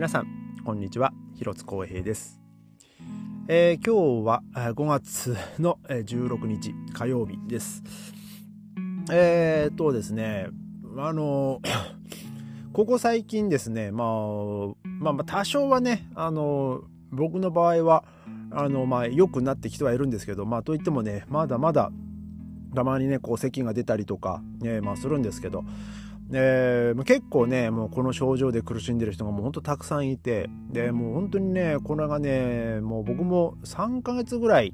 [0.00, 0.26] 皆さん
[0.64, 1.12] こんにちは。
[1.34, 2.40] 広津光平です、
[3.48, 7.82] えー、今日は5月の16日火曜日です。
[9.12, 10.46] えー、っとですね
[10.96, 11.60] あの
[12.72, 14.08] ここ最近ですね、まあ、
[14.84, 16.80] まあ、まあ多少はねあの
[17.12, 18.04] 僕の場合は
[18.52, 21.92] あのまあ良くなってきてはいるんですけどまあといってもねまだまだ
[22.74, 25.62] たまにねこう咳が出たりとか、ねまあ、するんですけど
[26.32, 34.72] えー、結構ねもうこの症状で苦しんでる人がもうほんとたくさんいてでもう本当にねこれがねもう僕も3ヶ月ぐらい、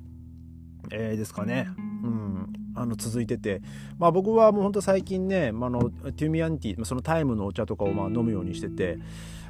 [0.93, 3.63] えー、ですかね、うん、あの続いてて、
[3.99, 8.99] まあ、僕はもうほんと最近ね、まあの、テュミアンティーそのタイムのお茶とかをまあ飲むようにしてて、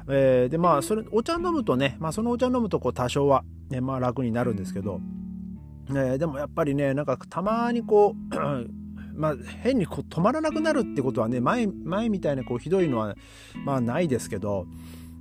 [0.07, 5.01] えー、でまあそれお茶飲むとね、まあ、そのお茶飲むとこう多少は、ねまあ、楽になるんですけど、
[5.89, 8.86] えー、でもやっぱりねなんかたまにこう
[9.17, 13.15] まあ、変にこう止まらなくなるってことはね前前みたいなこうひどいのは
[13.65, 14.67] まあないですけど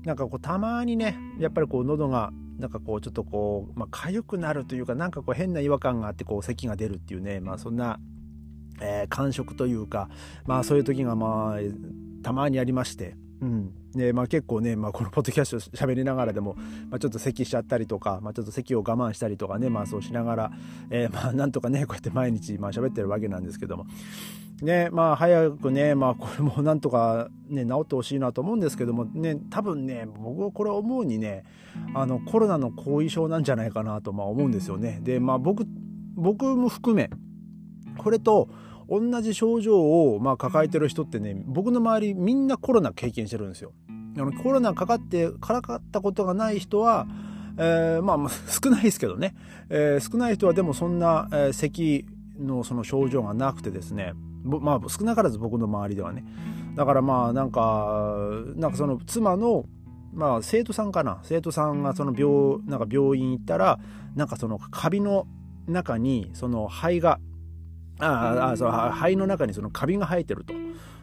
[0.04, 7.98] なんかこうたまにねやっぱりこう喉がなんかこうちょっとこう、まあ、痒くなるというかなんかこう変な違和感があってこう咳が出るっていうねまあそんな、
[8.80, 10.08] えー、感触というか
[10.44, 13.16] まあそういう時がまあたまにありまして。
[13.40, 16.54] うんでまあ、結構ね、まあ、このポッドキャスト喋りながらでも、
[16.90, 20.50] まあ、ちょっと咳しちゃったりとか、まあ、ちょっと咳を我慢したりとかね、まあ、そうしながら、
[20.90, 23.86] えー、まあなんとかねこうやって毎日まあ喋ってるわけなんですけども
[24.60, 31.44] ねまあ早くね、まあ、これもなんとか、ね、治ってほしいなと思うんですけどもね多分ね僕はこれ思うにね
[31.94, 35.00] あのコロナの後遺症なんじゃないかなとまあ思うんですよね。
[35.02, 35.66] でまあ僕
[36.14, 37.10] 僕も含め
[37.98, 38.48] これと
[38.88, 43.72] 同じ症状をまあ抱えてる人ってね僕の周りみんなコロナ経験してるんですよ。
[44.18, 47.06] あのコロナかかってからかったことがない人は、
[47.58, 49.34] えー、まあ 少ないですけどね、
[49.68, 52.06] えー、少ない人はでもそんな、えー、咳
[52.38, 54.14] のその症状がなくてですね。
[54.44, 56.24] まあ少なからず僕の周りではね。
[56.76, 59.64] だからまあなんかなんかその妻の
[60.12, 61.18] まあ生徒さんかな。
[61.22, 63.78] 生徒さんがその病なんか病院行ったら
[64.14, 65.26] なんかそのカビの
[65.66, 67.18] 中にその肺が
[67.98, 70.54] ああそう肺の中にそのカビが生えてると。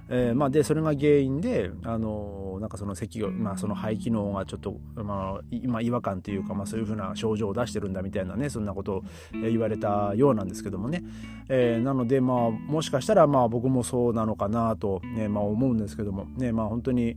[0.10, 11.04] えーまあ、でそれが原因で、あのー、なんかその咳を、まあ、その肺機能がちょっと、まあ、今違和感というか、まあ、そういうふうな症状を出してるんだみたいなねそんなことを言われたようなんですけどもね、
[11.48, 17.16] えー、なので、まあ、もしかしたら、まあ、僕もそうなのかなと、ねまあ、思うんですけども、ねまあ、本当に、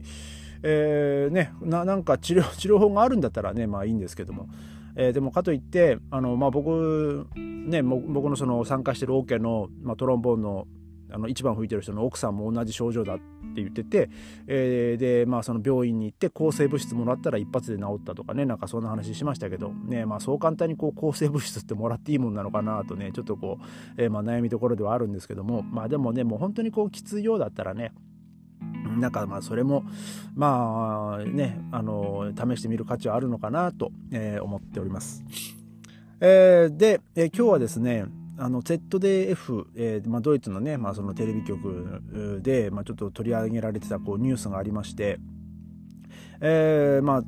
[0.63, 4.49] えーね、ななんか治療治療法があるんだったらね、まあ、いいんですけども。
[4.97, 10.67] えー、でもかといってあの、まあ、僕ね僕のその参加してるオ、ケーの、まあ、トロンボーンの
[11.09, 13.23] あの一番吹いてる人の奥さんも同じ症状だって
[13.57, 14.11] 言ってて、
[14.49, 23.65] えー、でまあその病院に行って抗生物質もらったら一発で治ったとかねなんかそんな話しましたけどねまあそう簡単にこう抗生物質ってもらっていいもんなのかなとねちょっとこう、
[23.97, 27.93] えー、まあ悩みどころではあるんですけどもまあでもねもう本当にこうきついようだったらね
[28.87, 29.85] なんかまあそれも
[30.35, 35.25] まあねあの試してみる価値はあるのかなと、えー、思っております。
[36.21, 38.07] えー、で、えー、今日はですね
[38.39, 45.19] あの ZDF、えーまあ、ドイツのね、まあ、そのテレビ局で、まあ、ちょっと取り上げられてたこうニュースがありまして、
[46.41, 47.23] えーまあ、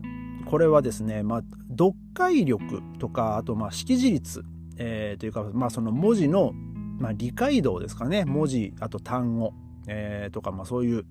[0.44, 4.44] これはですね、まあ、読解力とかあとまあ識字率、
[4.76, 6.52] えー、というか、まあ、その文字の、
[6.98, 9.54] まあ、理解度ですかね文字あと単語、
[9.86, 11.06] えー、とか、まあ、そういう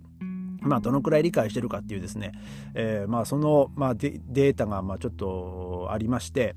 [0.61, 2.31] まあ、どのくらい理解してるかっていうですね、
[2.73, 6.55] えー、まあ、その、まあ、データがまあちょっとありまして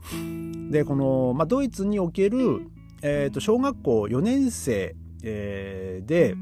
[0.70, 2.62] でこの、まあ、ドイツにおける、
[3.02, 6.34] えー、と小学校4年生、えー、で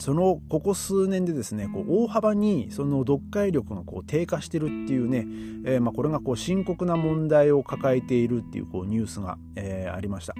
[0.00, 5.26] そのここ数年でですねこう大幅にその読解力がこう低下してるっていうね、
[5.66, 10.34] えーまあ、これがこう深刻な問題を抱えているっていうこうニュースが、えー、ありました。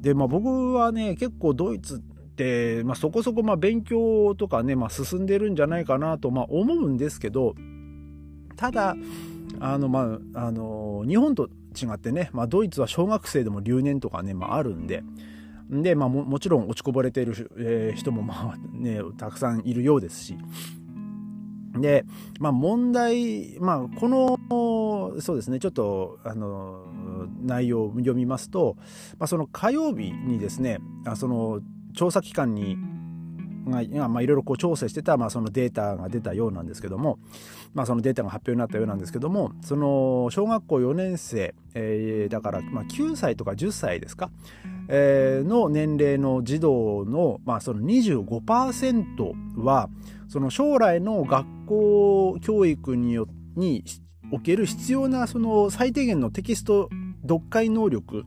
[0.00, 2.00] でまあ、僕はね結構ドイツ、
[2.84, 7.54] まあ、そこそこまあ勉強とかね、まあ、進んでるんじゃないかなとまあ思うんですけど
[8.56, 8.96] ただ
[9.60, 15.02] あの、まあ、あの日本と違ってね、まあ、ドイツは小学生でも留年とかね、まあ、あるんで。
[15.68, 20.36] で、まあも、もちろん落ちこぼれている、えー、人もまあね、たくさんいるようですし。
[21.74, 22.04] で、
[22.38, 26.86] まあ問題、まあこの、そうですね、ちょっと、あの、
[27.42, 28.76] 内容を読みますと、
[29.18, 31.60] まあその火曜日にですね、あその
[31.96, 32.76] 調査機関に
[33.70, 37.18] が、いろいろ調整してた、まあ、そのデータが出たようなんですけども、
[37.74, 44.30] まあ、そのデータが発表になったようなんですけどもその小学校4年生、えー、だから、まあ、9歳とか10歳ですか、
[44.88, 49.88] えー、の年齢の児童の,、まあその25%は
[50.28, 53.26] その将来の学校教育によ
[53.56, 53.84] に
[54.32, 56.88] おける必要なその最低限のテキスト
[57.22, 58.24] 読解能力、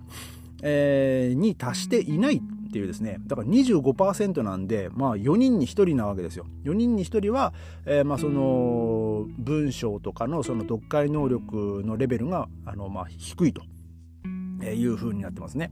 [0.64, 2.42] えー、に達していない。
[2.70, 3.18] っていうですね。
[3.26, 6.46] だから25%なんでまあ4人に1人なわけですよ。
[6.66, 7.54] 4人に1人は、
[7.86, 13.64] えー、まあその文章とかのその読解能力のレベルがあの、まあ、低いと。
[14.62, 15.72] いうふうになってますね。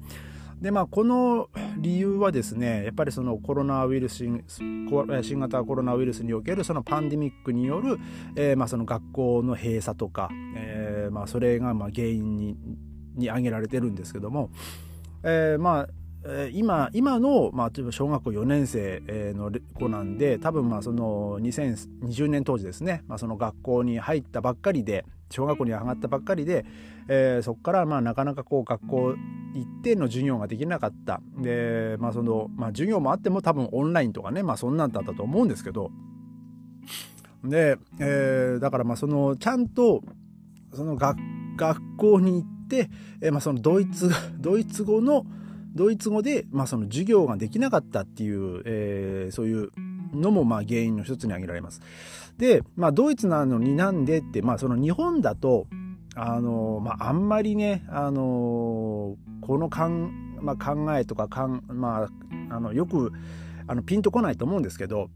[0.62, 8.00] でまあこの理由はですねやっぱりそのコロナウイルス新型コロナウイルスにおけるそのパンデミックによる、
[8.36, 12.58] えー、まあその学校の閉鎖とか、えー、まあそれがまあ原因に
[13.16, 14.52] に挙げられてるんですけども、
[15.24, 15.88] えー、まあ
[16.52, 19.02] 今今の、まあ、例えば小学校4年生
[19.36, 26.66] の子なんで多分まあその2020年当時ですね、まあ、その学校に入ったばっかりで小学校に上がったばっかりで、
[27.08, 29.16] えー、そこからまあなかなかこう学校
[29.54, 31.22] 行っての授業ができなかった。
[31.38, 35.92] で、まあそのまあ、授業もあっても多分オンラインとかね、まあ、そんなんだったと思うんですけど。
[37.44, 40.02] で、えー、だからまあそのちゃんと
[40.74, 41.18] その学
[41.98, 42.90] 校に行って、
[43.22, 44.10] えー、まあそのドイツ
[44.40, 45.26] ドイツ語の
[45.76, 49.72] ドイツ語で、まあ、その授業ができなかったっていう、えー、そういう
[50.14, 51.82] のもまあ原因の一つに挙げられます。
[52.38, 55.68] で、まあ、ドイツなのになんでって、まあ、その日本だと、
[56.16, 62.04] あの、まあ、あんまりね、あの、このかん、まあ、考えとかかん、ま
[62.50, 63.12] あ、あのよく
[63.68, 65.10] あのピンとこないと思うんですけど、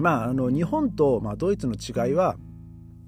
[0.00, 2.36] まあ、あの日本と、まあ、ドイツの違いは、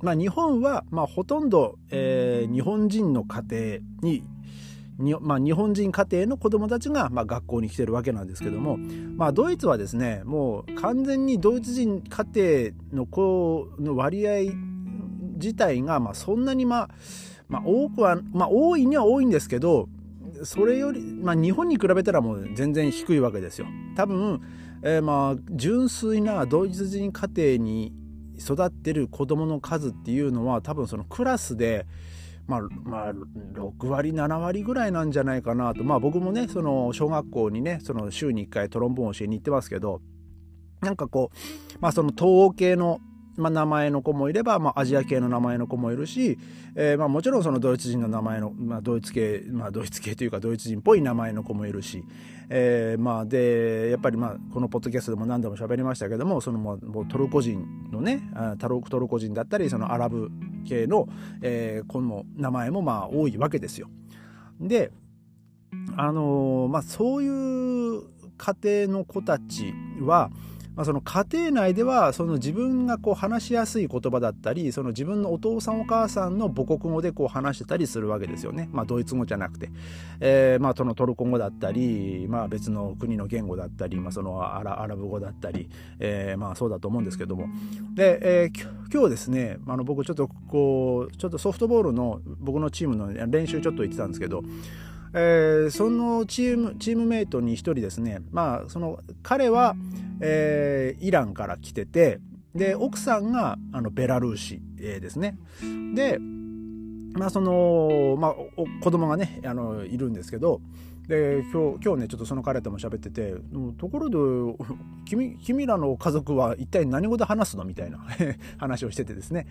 [0.02, 4.22] まあ、日本は、まあ、ほとんど、えー、日本人の家庭にに、
[4.98, 8.78] まあ、日本人家庭の子どもたちが、まあ、学校に来てるわけなんですけども、
[9.16, 14.52] まあ、ドイツはですねもう完全にドイツ人家庭の子の割合
[15.34, 16.90] 自体が、まあ、そんなに、まあ、
[17.48, 19.88] まあ多くは、まあ、多いには多いんですけど
[20.44, 23.66] それより、まあ、日本に比べたらもう全然低いわけですよ。
[23.96, 24.42] 多分、
[24.82, 27.92] えー、まあ純粋なドイツ人家庭に
[28.38, 31.86] 育ってる子どもの数っていうのは多分そのクラスで
[32.46, 35.82] まあ、まあ、6割7割ぐらいなんじゃないかなと。
[35.82, 40.00] まあ僕もねその小学校にねその週に1回トロンボーン教えに行ってますけど
[40.80, 43.00] なんかこうまあその東欧系の
[43.36, 46.38] まあ、名前の子もいれば、まあ、アジア系の名前の子もいるし、
[46.74, 52.04] えーまあ、もちろんそのドイツ人の名前の、まあ、ドイツ系、まあ、ドイツ系というかドイツ人っぽい名前の子もいるし、
[52.48, 58.22] えーまあ、でやっぱり、まあ、このポッドキャストでも何度も喋りましたけどもそのもうトルコ人のね
[58.58, 60.30] トルトルコ人だったりそのアラブ
[60.66, 61.08] 系の、
[61.42, 63.88] えー、子の名前もまあ多いわけですよ。
[64.60, 64.90] で
[65.96, 70.30] あのー、まあそういう家庭の子たちは、
[70.76, 79.70] まあ、その家庭内ではその自分がこう話しやすい言葉だったりその自分のお父さんお母さんの母国語でこう話してたりするわけですよね、まあ、ドイツ語じゃなくて、
[80.20, 85.68] えー、まあそのトルコ語だったり、まあ、別の国の言語だったり、まあ、そのアラアラブ語だったり、
[85.98, 87.48] えー、まあそうだと思うんですけども。
[87.94, 94.42] で、えー、今日ですねあの僕ちょっとこうちょっとソフトボールの僕のチームの練習ちょっと行ってたんですけど
[95.12, 98.22] えー、そのチームチームメイトに一人ですね。
[98.30, 99.74] まあその彼は、
[100.20, 102.20] えー、イランから来てて
[102.54, 105.38] で奥さんがあのベラルーシ、えー、ですね。
[105.94, 106.18] で
[107.14, 108.34] まあそのまあ
[108.82, 110.60] 子供がねあのいるんですけど
[111.08, 113.34] で今日今日ねちょっとその彼とも喋ってて
[113.78, 114.64] ところで
[115.06, 117.98] 君君らの家族は一体何語で話すのみたいな
[118.58, 119.46] 話をしててですね。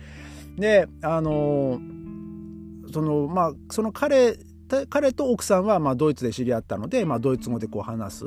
[0.56, 1.80] であの
[2.92, 4.38] そのまあその彼
[4.88, 8.24] 彼と奥さんはまあドイツで知り合ったので、まあ、ドイツ語でこう話す。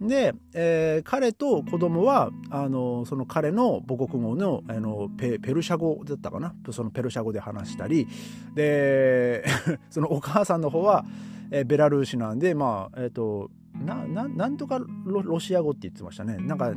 [0.00, 6.54] で、えー、彼と子供はあのその彼の母国語のあのペペルシャ語だったかな？
[6.70, 8.08] そのペルシャ語で話したり
[8.54, 9.44] で
[9.90, 11.04] そのお母さんの方は、
[11.50, 16.36] えー、ベラルーシなんでまあえっ、ー、となななんとかロシア語って言ってましたね。
[16.36, 16.72] なんか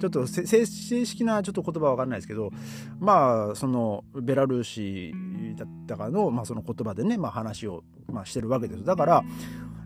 [0.00, 2.50] ちょっと正式なちょっと言葉は分かんないですけど
[2.98, 5.12] まあそのベラルーシ
[5.56, 8.84] だったかの,、まあその言葉でね、まあ、話を、まあ、してるわけです。
[8.84, 9.24] だから、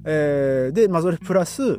[0.04, 1.76] えー、で、まあ、それプラス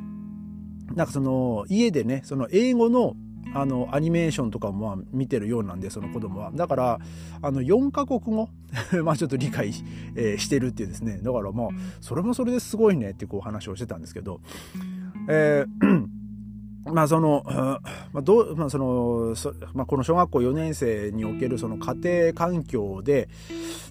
[0.94, 3.16] なんかその家でねその英語の
[3.56, 6.52] あのアニメーションとかも見てるようなんでその子供は。
[6.54, 7.00] だから
[7.42, 8.50] あの4カ国語？
[9.04, 9.72] まあちょっと理解、
[10.16, 11.20] えー、してるっていうですね。
[11.24, 11.68] だからまあ
[12.02, 14.42] それもそれですごいねってこう話をしてたんですけど、
[15.30, 16.08] えー
[16.86, 19.34] まあその、まあどうまあその
[19.74, 23.28] まあ、この小学校4年生におけるその家庭環境で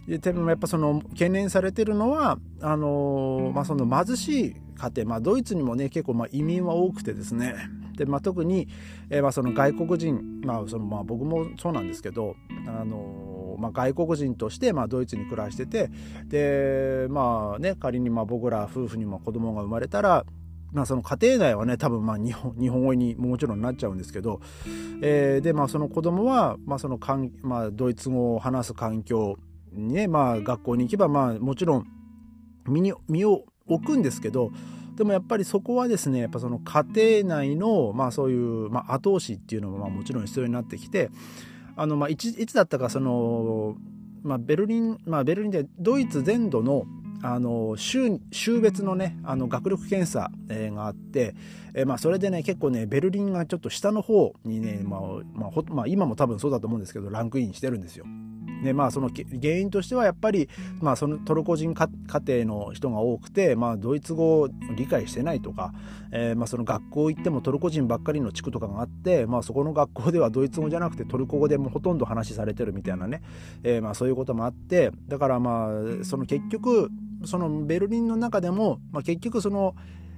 [0.06, 7.54] でもやっぱその懸念されてるのはあの、まあ、その貧しい家庭、まあ、ドイツにもね結構まあ移民は多くてですね。
[7.96, 8.68] で、まあ、特に、
[9.10, 12.36] えー、まあその外国人、まあそのまあ、僕もそうなんですけど
[12.66, 15.90] あの、まあ、外国人としてまあドイツに暮らしてて
[16.26, 20.24] でまあね仮にまあ僕ら夫婦にも子供が生まれたら
[20.74, 24.40] まあ、その家庭内はね多分まあ日本 日本語にもちろんなっちゃうんですけど、
[25.00, 29.38] えー、でまあその子供はまあそのかん、まあ、ドイツ語を話す環境
[29.72, 31.86] にね、まあ、学校に行けばまあもちろん
[32.66, 34.50] 身に身を置くんですけど
[34.96, 36.84] でもやっぱりそこはですねやっぱその家
[37.22, 41.10] 庭内のまあそういう、まあ、後押しっていうのもまあもちろん必要になってきて
[41.76, 43.76] あの、まあ、いついつだったかその、
[44.22, 46.84] まあ、ベルリン、まあ、ベルリンでドイツ全土の
[47.22, 51.34] あの州州別のねあの学力検査、えー、があって、
[51.72, 55.00] えー、まあ、それでね結構ねベルリンがちょっと下の方にね、まあ
[55.32, 58.04] まあまあ、今も多分そうだと思うんですけどランクインしてるんですよ。
[58.64, 60.48] でまあその原因としてはやっぱり、
[60.80, 65.72] まあ、そのトルコ人家庭の人が多くて、まあ、ドイツ語を理解してないとか、
[66.10, 73.22] えー、まあその学校行ってもトルコ人ばっかりの地区とかがあって、まあ、そこの学校ではドイツ語じゃなくてトルコ語でもほとんど話されてるみたいなね、
[73.62, 75.68] えー、まあそういうこともあってだからま
[76.00, 76.90] あその結局
[77.26, 79.74] そのベルリンの中でも、まあ、結局その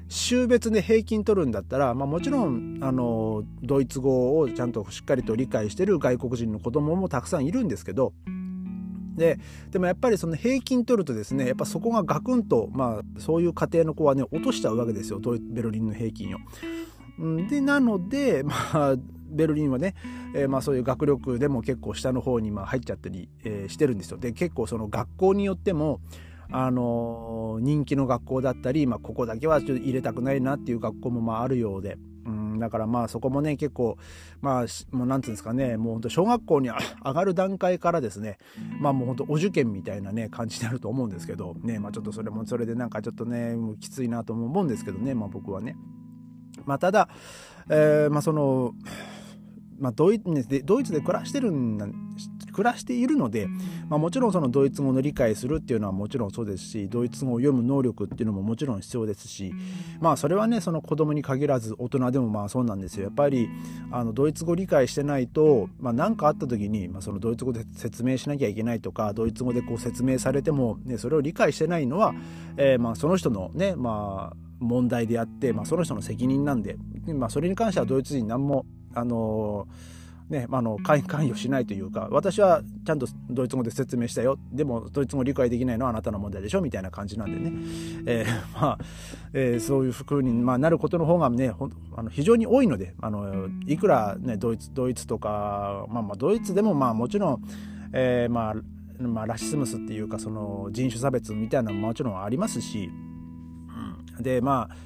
[0.08, 8.12] 州別で平均取るんだったら、まあ、もちろんあのドイツ語をちゃんとしっかりと理解してる外国人の子供もたくさんいるんですけど
[9.16, 9.38] で
[9.70, 16.38] でもやっぱりその平均取るとですねやっぱそこがガクンと、まあ、そういう家庭の子はね落としちゃうわけですよベルリンの平均を。
[17.48, 18.96] でなので、まあ、
[19.30, 19.94] ベルリンはね、
[20.34, 24.18] えー、まあそういう学力でも結構下の方にまあ入っちゃったり、えー、してるんですよ。
[24.18, 26.00] で結構その学校によっても
[26.50, 31.96] あの人気の学校だったり、まあ、ここだけはちょっと入れたくないなっていう学校もまああるようで。
[32.58, 33.98] だからまあそこもね結構
[34.40, 38.38] まあもうなんていうんですかねもうほんと小学校に上がる段階からですね
[38.80, 45.76] まあもうほんとお受験みたいなね感じになると思うんですけどねまあちょっとそれもそれでなんかちょっとねもうきついなとも思うんですけどねまあ僕はね。
[46.64, 47.08] まあただ、
[47.68, 48.72] えー、まあその
[49.78, 50.20] まあ、ドイ
[50.64, 51.76] ドイツで暮らしてるん
[52.56, 53.48] 暮らしているので、
[53.90, 59.52] まあ、もちろんそのドイツ語の理解するっていうのはもちろんそうですしドイツ語を読む能力っていうのももちろん必要ですし
[60.00, 63.04] まあそれはねその子供に限らず大人でもまあそうなんですよ。
[63.04, 63.50] やっぱり
[63.90, 72.14] あのドイツ語理解してないと何、まあ、かあった時に、まあ、そのドイツ語で説明しなきゃいけないとかドイツ語でこう説明されても、ね、それを理解してないのは、
[72.56, 79.68] えー、まあその人のねまあ問題であって、まあ、その人の責任なんで、まあ、それに関してはドイツ人何もあの
[80.28, 84.38] ね、あの関与しないというか私はちゃんとドイツ語で説明したよ。
[84.50, 87.52] でもドイツ語理解できないのはあなたの問題でしょみたいな感じなんでね、
[88.06, 88.26] えー、
[88.60, 88.78] まあ
[89.32, 91.52] えー、そういうふうに、まあ、なることの方がね
[91.94, 97.42] あの非常に多いのであのいくら、ね、ドイツドイツとか、まあ、まあドイツでもまあもちろん、
[97.92, 98.54] えー、まあ
[98.98, 102.90] まあ、ラシスムスっていうかその人種差別みたいなのももちろんありますし、
[104.16, 104.76] うん、でまあ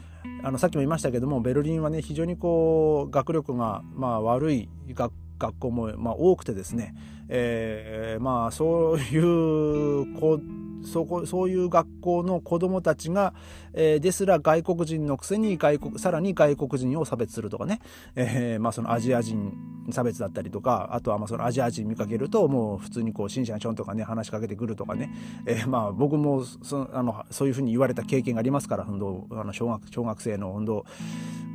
[0.42, 6.94] あのさっきも言いましたけどもベルリンはね非常にこう学力がまあ悪い学学校もまあ多くてですね、
[7.33, 10.41] えー、まあそういうこ
[10.83, 13.35] そこそういう学校の子どもたちが、
[13.73, 17.81] えー、ですら外国人のくせに外国さらに外国人を差別するとかね、
[18.17, 19.53] えーまあ、そのアジア人
[19.91, 25.13] 差別だったりとかあとはまあそのアジア人見かけるともう普通にこうシンシャンションとかね話しかけてくるとかね、
[25.47, 30.85] えー、まあ僕もそあのそういうふうに言われた経験がありますから本当あの小学小学生の本当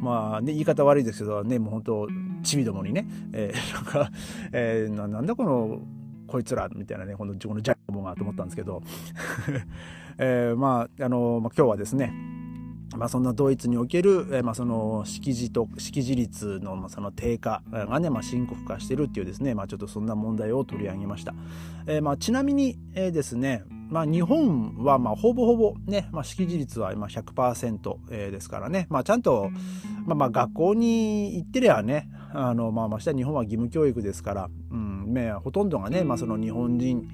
[0.02, 2.08] まあね言い方悪いですけどねもう本当
[2.44, 4.12] ちびどもにね、 えー、なんか、
[4.52, 5.65] えー、なんだこの
[6.28, 8.82] こいつらみたいなねこの自分のジャイアンがと思ったんですけど、
[10.18, 12.14] えー、まああの、今日はですね
[12.98, 21.34] まあ、そんなドイツにおける、えー、まあ、その識字と識字率の,、まあその低下がね、まあ、深刻化してるっていうですね、まあ、ちょっとそんな問題を取り上げました。
[21.88, 29.50] えーまあ、ちなみに、えー、ですね、まあ、日本はまあほぼほぼね、まあ、識字率は今100%、え、ですからね、まあ、ちゃんと、
[30.06, 34.85] まあ、まあ学校に行ってりゃねあの、まあ、まして日本は義務教育ですから、うん、
[35.44, 37.08] ほとんどがね、まあ、その日本人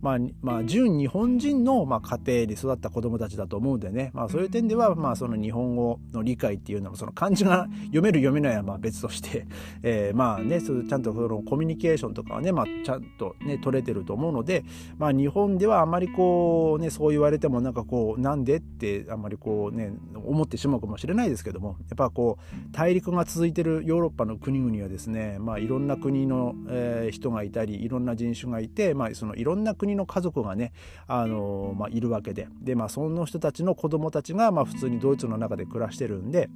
[0.00, 9.46] まあ、まあ、純日本人の、まあ、家庭で育った子供たちだと思うんでね、まあ、そういう点では、まあ、その日本語の理解っていうのも、その漢字が読める読めないはまあ別として、
[9.82, 14.64] えー、まあね、そちゃんとそのコミュニケーションとかはね、まあ、ちゃんとね、取れてると思うので、
[14.98, 30.72] まあ、日本ではあまりこう、ね、そう言われても、なんかこう、なんでってあんまりこうね、思ってしまうかもしれないですけども、やっぱこう、大陸が続いてるヨーロッパの国々はですね、まあ、いろんな国の、えー、人がいたり、いろんな人種がいて、まあ、そのいろんな国国の家族がね、
[31.06, 36.50] あのまあ、いるわけでで、まあ、その人たちの子供たちが、まあ、普通にドイツの中で暮らしてるんで。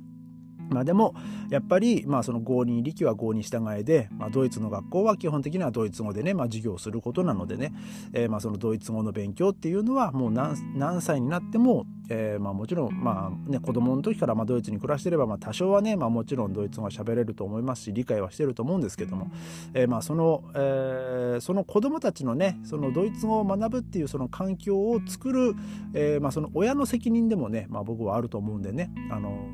[0.71, 1.15] まあ、でも
[1.51, 7.73] やっぱり、まあ、その合に力は合に従えで、まあ、ドイツの学校は基本的にはドイツ語でね、まあ、授業することなのでね、
[8.13, 19.31] えー、まあそのドイツ語の勉強っていうのはもう何何歳になっても、えー、まあもちろん、まあね、子供の時からまあドイツに暮らしてれば、まあ、多少はね、まあ、もちろんドイツ語は喋れると思いますし理解はしてると思うんですけども、
[19.75, 25.55] えー、まあその、え、その子供たちのねそのドイツ語を学ぶっていうその環境を作る、
[25.95, 29.49] えーまあ、その親の責任でもね、まあ、僕はあると思うんでねあの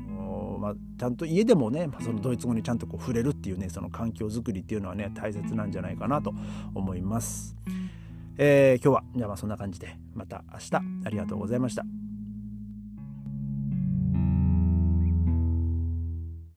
[0.67, 6.33] まあ、ちゃんと家でもね、まあ、そのドイツ語にちゃんとこう触れるっていうねその環境づくりっていうのはね大切なんじゃないかなと
[6.75, 7.55] 思います。
[8.37, 12.06] えー、今日はじゃあまあそんな感じでまた明日ありがとうございました。